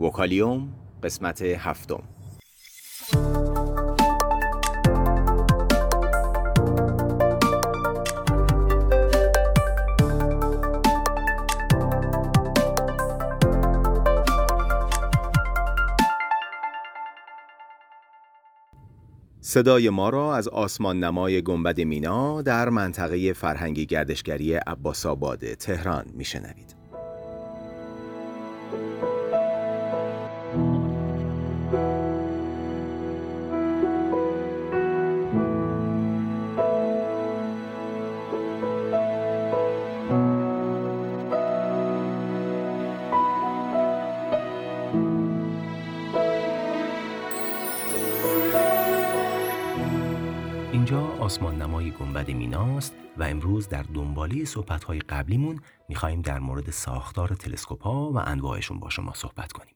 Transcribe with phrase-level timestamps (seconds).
[0.00, 2.02] وکالیوم قسمت هفتم
[19.40, 26.04] صدای ما را از آسمان نمای گنبد مینا در منطقه فرهنگی گردشگری عباس آباد تهران
[26.14, 26.75] میشنوید.
[50.76, 56.70] اینجا آسمان نمای گنبد میناست و امروز در دنباله صحبت های قبلیمون میخواییم در مورد
[56.70, 59.74] ساختار تلسکوپ ها و انواعشون با شما صحبت کنیم.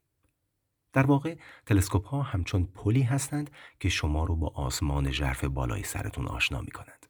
[0.93, 1.37] در واقع
[1.67, 3.51] تلسکوپ ها همچون پلی هستند
[3.81, 7.07] که شما رو با آسمان ژرف بالای سرتون آشنا می کنند.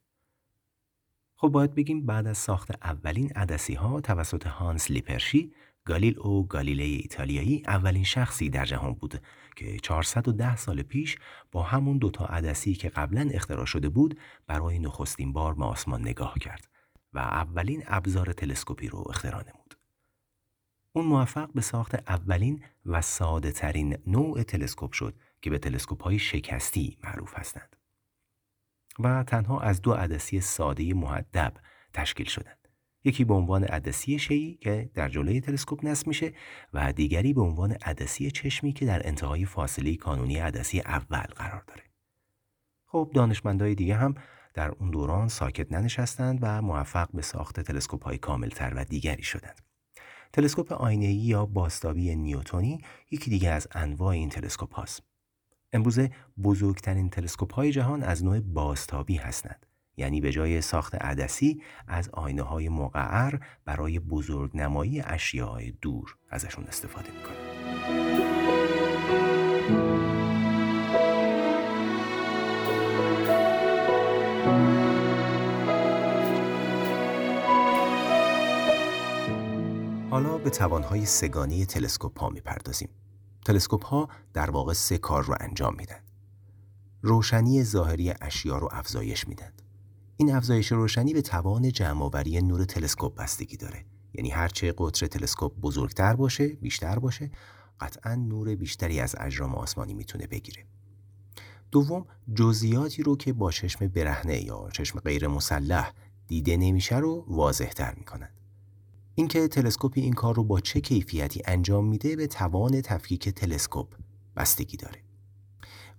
[1.35, 5.53] خب باید بگیم بعد از ساخت اولین عدسی ها توسط هانس لیپرشی
[5.91, 9.23] گالیل او گالیله ایتالیایی اولین شخصی در جهان بود
[9.57, 11.19] که 410 سال پیش
[11.53, 16.35] با همون دوتا عدسی که قبلا اختراع شده بود برای نخستین بار به آسمان نگاه
[16.41, 16.69] کرد
[17.13, 19.75] و اولین ابزار تلسکوپی رو اختراع نمود.
[20.93, 26.19] اون موفق به ساخت اولین و ساده ترین نوع تلسکوپ شد که به تلسکوپ های
[26.19, 27.77] شکستی معروف هستند.
[28.99, 31.55] و تنها از دو عدسی ساده محدب
[31.93, 32.60] تشکیل شدند.
[33.05, 36.33] یکی به عنوان عدسی شیعی که در جلوی تلسکوپ نصب میشه
[36.73, 41.83] و دیگری به عنوان عدسی چشمی که در انتهای فاصله کانونی عدسی اول قرار داره.
[42.87, 44.15] خب دانشمندای دیگه هم
[44.55, 49.61] در اون دوران ساکت ننشستند و موفق به ساخت تلسکوپ های کاملتر و دیگری شدند.
[50.33, 55.03] تلسکوپ آینه‌ای یا باستابی نیوتونی یکی دیگه از انواع این تلسکوپ هاست.
[55.73, 56.11] امروزه
[56.43, 59.67] بزرگترین تلسکوپ های جهان از نوع باستابی هستند.
[60.01, 66.65] یعنی به جای ساخت عدسی از آینه های مقعر برای بزرگ نمایی اشیاء دور ازشون
[66.65, 67.37] استفاده می‌کنه.
[80.11, 82.89] حالا به توانهای سگانی تلسکوپ ها می‌پردازیم.
[83.45, 86.01] تلسکوپ ها در واقع سه کار رو انجام میدن.
[87.03, 89.53] روشنی ظاهری اشیا رو افزایش میدن.
[90.21, 93.85] این افزایش روشنی به توان جمعآوری نور تلسکوپ بستگی داره.
[94.15, 97.31] یعنی هرچه قطر تلسکوپ بزرگتر باشه بیشتر باشه
[97.81, 100.65] قطعا نور بیشتری از اجرام آسمانی می‌تونه بگیره.
[101.71, 105.93] دوم جزئیاتی رو که با چشم برهنه یا چشم غیر مسلح
[106.29, 107.95] دیده نمیشه رو واضح تر
[109.15, 113.95] اینکه تلسکوپی این کار رو با چه کیفیتی انجام میده به توان تفکیک تلسکوپ
[114.37, 115.10] بستگی داره.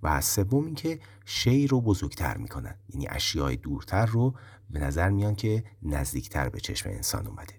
[0.04, 2.76] و سوم اینکه شی رو بزرگتر می‌کنن.
[2.90, 4.36] یعنی اشیای دورتر رو
[4.70, 7.54] به نظر میان که نزدیکتر به چشم انسان اومده.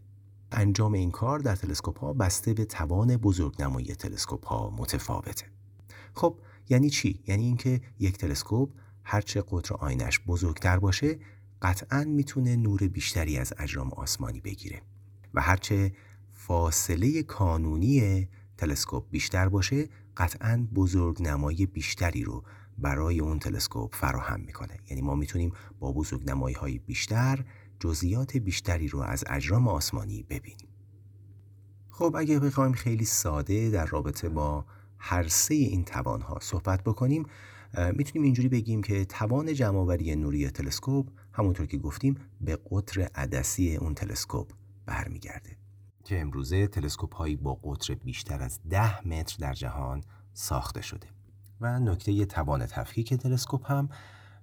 [0.53, 5.47] انجام این کار در تلسکوپ ها بسته به توان بزرگنمایی تلسکوپ ها متفاوته.
[6.14, 6.38] خب
[6.69, 8.70] یعنی چی؟ یعنی اینکه یک تلسکوپ
[9.04, 11.19] هرچه قطر آینش بزرگتر باشه
[11.62, 14.82] قطعا می‌تونه نور بیشتری از اجرام آسمانی بگیره
[15.34, 15.92] و هرچه
[16.32, 22.45] فاصله کانونی تلسکوپ بیشتر باشه قطعا بزرگ نمایی بیشتری رو
[22.79, 24.77] برای اون تلسکوپ فراهم می‌کنه.
[24.91, 27.45] یعنی ما می‌تونیم با بزرگ نمایی های بیشتر
[27.81, 30.69] جزئیات بیشتری رو از اجرام آسمانی ببینیم.
[31.91, 34.67] خب اگه بخوایم خیلی ساده در رابطه با
[34.99, 37.27] هر سه این توانها صحبت بکنیم
[37.95, 43.95] می‌تونیم اینجوری بگیم که توان جمعآوری نوری تلسکوپ همونطور که گفتیم به قطر عدسی اون
[43.95, 44.53] تلسکوپ
[44.87, 45.62] برمیگرده.
[46.05, 51.07] که امروزه تلسکوپ هایی با قطر بیشتر از 10 متر در جهان ساخته شده
[51.61, 53.89] و نکته توان تفکیک تلسکوپ هم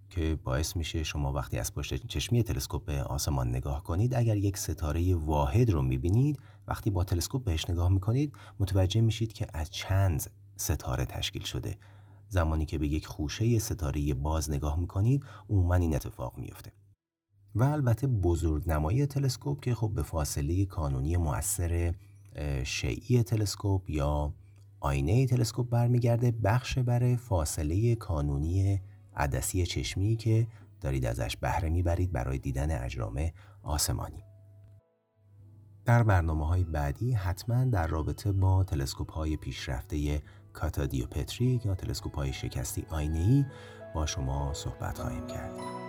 [0.10, 4.58] که باعث میشه شما وقتی از پشت چشمی تلسکوپ به آسمان نگاه کنید اگر یک
[4.58, 10.32] ستاره واحد رو می‌بینید وقتی با تلسکوپ بهش نگاه می‌کنید متوجه میشید که از چند
[10.56, 11.78] ستاره تشکیل شده.
[12.30, 16.72] زمانی که به یک خوشه ستاره باز نگاه می‌کنید عموما این اتفاق میفته
[17.56, 21.94] و البته بزرگ نمایی تلسکوپ که خب به فاصله کانونی مؤثر
[22.64, 24.34] شیعی تلسکوپ یا
[24.80, 28.82] آینه تلسکوپ برمیگرده بخش بر فاصله کانونی
[29.16, 30.48] عدسی چشمی که
[30.82, 33.30] دارید ازش بهره می‌برید برای دیدن اجرام
[33.64, 34.24] آسمانی
[35.86, 40.22] در برنامه های بعدی حتما در رابطه با تلسکوپ های پیشرفته
[40.54, 43.46] کاتادیوپتریک یا تلسکوپ های شکستی آینه ای
[43.96, 45.89] با شما صحبت خواهیم کرد.